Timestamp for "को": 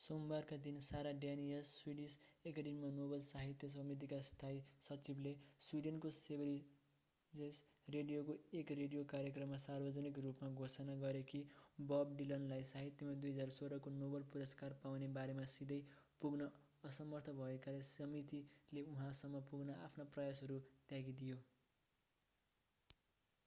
13.88-13.96